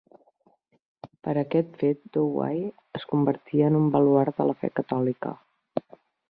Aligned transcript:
Per 1.27 1.33
aquest 1.41 1.75
fet 1.81 2.01
Douai 2.17 2.63
es 3.01 3.05
convertí 3.13 3.63
en 3.67 3.79
un 3.81 3.87
baluard 3.97 4.41
de 4.41 4.49
la 4.53 4.57
fe 4.63 4.73
catòlica. 4.81 5.37